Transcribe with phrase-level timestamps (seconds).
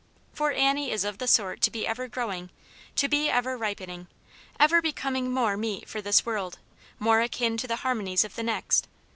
[0.33, 2.49] For Annie is of the sort to be ever growing;
[2.95, 4.07] to be ever ripening,
[4.59, 6.57] ever becoming more meet for this world,
[6.97, 8.87] more akin to the harmonies of the next.